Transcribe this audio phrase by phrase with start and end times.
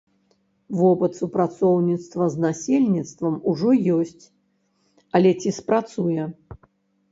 [0.77, 4.25] Вопыт супрацоўніцтва з насельніцтвам ужо ёсць,
[5.19, 6.23] але ці спрацуе?